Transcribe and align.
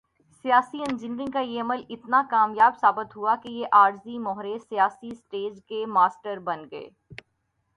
سیاسی 0.45 0.79
انجینئرنگ 0.81 1.31
کا 1.31 1.39
یہ 1.39 1.61
عمل 1.61 1.81
اتنا 1.89 2.21
کامیاب 2.29 2.79
ثابت 2.81 3.15
ہوا 3.17 3.35
کہ 3.35 3.49
یہ 3.49 3.65
عارضی 3.71 4.17
مہرے 4.19 4.57
سیاسی 4.59 5.13
سٹیج 5.15 5.59
کے 5.67 5.85
ماسٹر 5.89 6.39
بن 6.39 6.63
گئے۔ 6.71 6.89